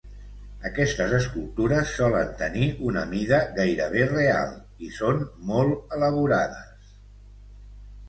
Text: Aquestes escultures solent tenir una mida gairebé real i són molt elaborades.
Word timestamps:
Aquestes 0.69 1.11
escultures 1.17 1.91
solent 1.97 2.31
tenir 2.41 2.71
una 2.93 3.05
mida 3.13 3.43
gairebé 3.61 4.09
real 4.17 4.59
i 4.89 4.93
són 4.99 5.25
molt 5.55 5.97
elaborades. 6.01 7.01